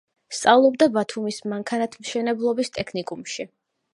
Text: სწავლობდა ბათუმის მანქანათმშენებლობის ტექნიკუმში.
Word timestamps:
სწავლობდა 0.35 0.87
ბათუმის 0.95 1.37
მანქანათმშენებლობის 1.51 2.75
ტექნიკუმში. 2.81 3.49